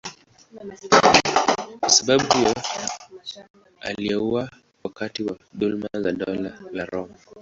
Kwa 1.79 1.89
sababu 1.89 2.33
hiyo 2.33 2.53
aliuawa 3.81 4.49
wakati 4.83 5.23
wa 5.23 5.37
dhuluma 5.53 5.87
ya 5.93 6.11
Dola 6.11 6.53
la 6.71 6.85
Roma. 6.85 7.13